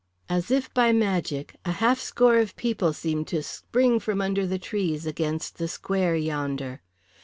[0.27, 4.57] As if by magic a half score of people seemed to spring from under the
[4.57, 6.81] trees against the square yonder.